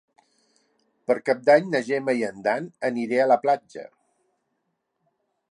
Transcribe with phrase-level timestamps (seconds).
[1.11, 3.87] Per Cap d'Any na Gemma i en Dan aniré a la platja.